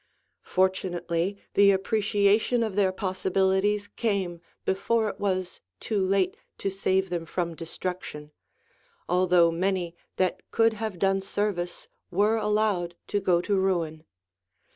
[0.41, 7.23] Fortunately the appreciation of their possibilities came before it was too late to save them
[7.27, 8.31] from destruction,
[9.07, 14.03] although many that could have done service were allowed to go to ruin.